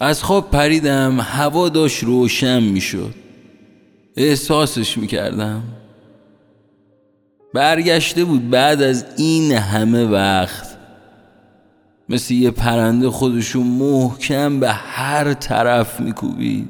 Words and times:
از 0.00 0.22
خواب 0.22 0.50
پریدم 0.50 1.20
هوا 1.20 1.68
داشت 1.68 2.04
روشن 2.04 2.62
می‌شد. 2.62 3.14
احساسش 4.16 4.98
می‌کردم. 4.98 5.62
برگشته 7.54 8.24
بود 8.24 8.50
بعد 8.50 8.82
از 8.82 9.04
این 9.16 9.52
همه 9.52 10.04
وقت. 10.04 10.76
مثل 12.08 12.34
یه 12.34 12.50
پرنده 12.50 13.10
خودشو 13.10 13.60
محکم 13.62 14.60
به 14.60 14.68
هر 14.68 15.34
طرف 15.34 16.00
میکوبید. 16.00 16.68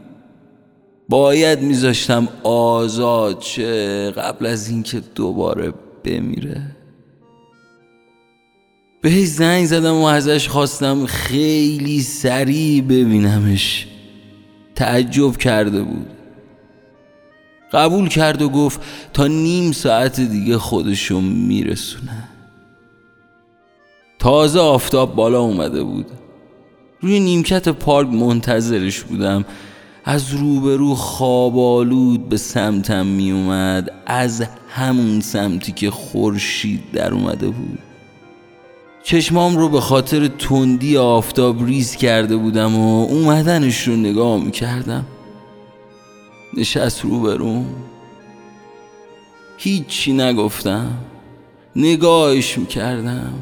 باید 1.09 1.63
میذاشتم 1.63 2.29
آزاد 2.43 3.39
چه 3.39 4.11
قبل 4.11 4.47
از 4.47 4.69
اینکه 4.69 5.03
دوباره 5.15 5.73
بمیره. 6.05 6.63
بهش 9.03 9.29
زنگ 9.29 9.67
زدم 9.67 9.95
و 9.95 10.05
ازش 10.05 10.49
خواستم 10.49 11.07
خیلی 11.07 12.03
سریع 12.03 12.83
ببینمش. 12.83 13.87
تعجب 14.75 15.37
کرده 15.37 15.83
بود. 15.83 16.07
قبول 17.73 18.09
کرد 18.09 18.43
و 18.43 18.49
گفت 18.49 18.81
تا 19.13 19.27
نیم 19.27 19.73
ساعت 19.73 20.21
دیگه 20.21 20.59
خودشو 20.59 21.21
میرسونه. 21.21 22.29
تازه 24.19 24.61
آفتاب 24.61 25.15
بالا 25.15 25.41
اومده 25.41 25.83
بود. 25.83 26.07
روی 27.01 27.21
نیمکت 27.21 27.69
پارک 27.69 28.09
منتظرش 28.09 29.01
بودم. 29.01 29.45
از 30.05 30.35
روبرو 30.35 30.95
خوابالود 30.95 32.29
به 32.29 32.37
سمتم 32.37 33.07
می 33.07 33.31
اومد 33.31 33.93
از 34.07 34.45
همون 34.69 35.21
سمتی 35.21 35.73
که 35.73 35.91
خورشید 35.91 36.81
در 36.93 37.15
اومده 37.15 37.49
بود. 37.49 37.79
چشمام 39.11 39.57
رو 39.57 39.69
به 39.69 39.81
خاطر 39.81 40.29
تندی 40.29 40.97
آفتاب 40.97 41.65
ریز 41.65 41.97
کرده 41.97 42.37
بودم 42.37 42.77
و 42.77 43.05
اومدنش 43.05 43.89
رو 43.89 43.97
نگاه 43.97 44.45
می 44.45 44.51
کردم 44.51 45.07
نشست 46.57 47.05
روبروم 47.05 47.67
هیچی 49.59 50.13
نگفتم. 50.13 50.91
نگاهش 51.77 52.59
می‌کردم. 52.59 53.33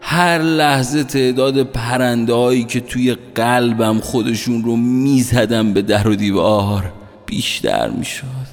هر 0.00 0.38
لحظه 0.38 1.04
تعداد 1.04 1.62
پرنده 1.62 2.34
هایی 2.34 2.64
که 2.64 2.80
توی 2.80 3.16
قلبم 3.34 4.00
خودشون 4.00 4.64
رو 4.64 4.76
می‌زدم 4.76 5.72
به 5.72 5.82
در 5.82 6.08
و 6.08 6.14
دیوار 6.14 6.92
بیشتر 7.26 7.90
می‌شد. 7.90 8.52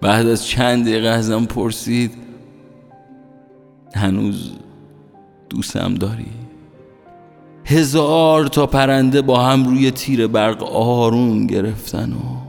بعد 0.00 0.26
از 0.26 0.46
چند 0.46 0.84
دقیقه 0.84 1.08
ازم 1.08 1.44
پرسید 1.44 2.12
هنوز 3.94 4.50
دوستم 5.50 5.94
داری؟ 5.94 6.26
هزار 7.64 8.46
تا 8.46 8.66
پرنده 8.66 9.22
با 9.22 9.42
هم 9.42 9.64
روی 9.64 9.90
تیر 9.90 10.26
برق 10.26 10.62
آروم 10.72 11.46
گرفتن 11.46 12.12
و 12.12 12.44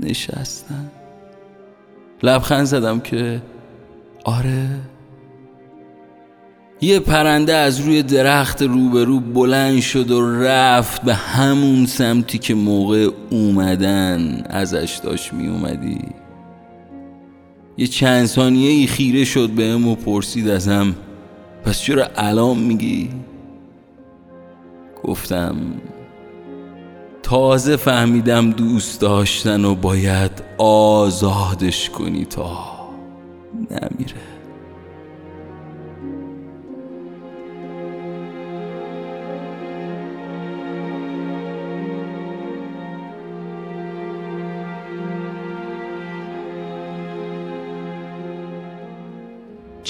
نشستن. 0.00 0.90
لبخند 2.22 2.64
زدم 2.64 3.00
که 3.00 3.42
آره. 4.24 4.68
یه 6.80 7.00
پرنده 7.00 7.54
از 7.54 7.80
روی 7.80 8.02
درخت 8.02 8.62
روبرو 8.62 9.20
بلند 9.20 9.80
شد 9.80 10.10
و 10.10 10.40
رفت 10.40 11.02
به 11.02 11.14
همون 11.14 11.86
سمتی 11.86 12.38
که 12.38 12.54
موقع 12.54 13.10
اومدن 13.30 14.42
ازش 14.50 15.00
داشت 15.04 15.32
می 15.32 15.48
اومدی 15.48 15.98
یه 17.78 17.86
چند 17.86 18.26
ثانیه 18.26 18.70
ای 18.70 18.86
خیره 18.86 19.24
شد 19.24 19.50
به 19.50 19.76
و 19.76 19.94
پرسید 19.94 20.48
ازم 20.48 20.94
پس 21.64 21.80
چرا 21.80 22.08
الان 22.16 22.58
میگی؟ 22.58 23.10
گفتم 25.04 25.56
تازه 27.22 27.76
فهمیدم 27.76 28.50
دوست 28.50 29.00
داشتن 29.00 29.64
و 29.64 29.74
باید 29.74 30.30
آزادش 30.58 31.90
کنی 31.90 32.24
تا 32.24 32.58
نمیره 33.70 34.35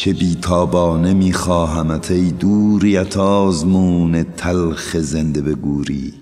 چه 0.06 0.12
بیتابانه 0.12 1.15
میخواهمت 1.15 2.11
ای 2.11 2.31
دوریت 2.31 3.17
آزمون 3.17 4.22
تلخ 4.22 4.97
زنده 4.97 5.43
به 5.43 5.55
گوری 5.55 6.15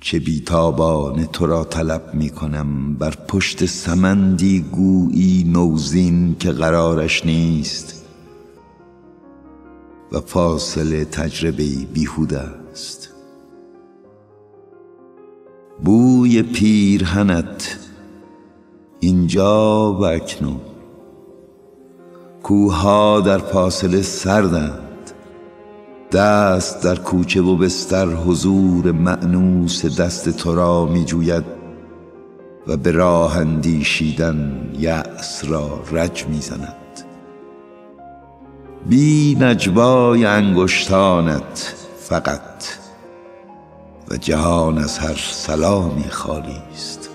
چه 0.00 0.18
بیتابانه 0.18 1.26
تو 1.26 1.46
را 1.46 1.64
طلب 1.64 2.14
می‌کنم 2.14 2.94
بر 2.94 3.14
پشت 3.28 3.66
سمندی 3.66 4.60
گویی 4.60 5.44
نوزین 5.44 6.36
که 6.38 6.52
قرارش 6.52 7.26
نیست. 7.26 8.04
و 10.12 10.20
فاصله 10.20 11.04
تجربه 11.04 11.68
بیهوده 11.94 12.40
است. 12.40 13.08
بوی 15.84 16.42
پیرهنت 16.42 17.78
اینجا 19.00 19.92
و 19.92 20.04
اکنون. 20.04 20.60
کوها 22.42 23.20
در 23.20 23.38
فاصله 23.38 24.02
سردند. 24.02 24.88
دست 26.12 26.84
در 26.84 26.94
کوچه 26.96 27.42
و 27.42 27.56
بستر 27.56 28.06
حضور 28.06 28.92
معنوس 28.92 30.00
دست 30.00 30.28
تو 30.28 30.54
را 30.54 30.86
می 30.86 31.04
جوید 31.04 31.44
و 32.66 32.76
به 32.76 32.90
راه 32.90 33.38
اندیشیدن 33.38 34.70
یأس 34.78 35.44
را 35.48 35.80
رج 35.92 36.26
می 36.26 36.40
زند 36.40 36.74
بی 38.88 39.36
نجوای 39.40 40.24
انگشتانت 40.24 41.74
فقط 42.00 42.64
و 44.10 44.16
جهان 44.16 44.78
از 44.78 44.98
هر 44.98 45.16
سلامی 45.32 46.10
خالی 46.10 46.56
است. 46.72 47.07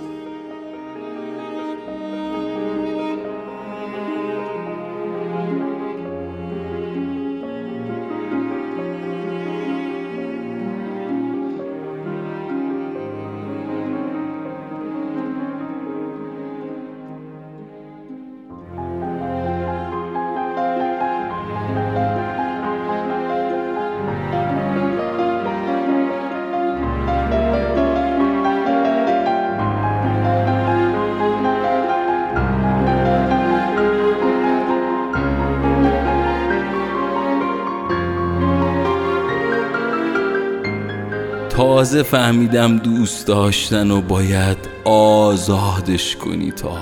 تازه 41.54 42.04
فهمیدم 42.04 42.78
دوست 42.78 43.28
داشتن 43.28 43.92
و 43.92 44.02
باید 44.02 44.58
آزادش 44.86 46.16
کنی 46.16 46.52
تا. 46.52 46.78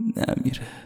نمیره. 0.00 0.79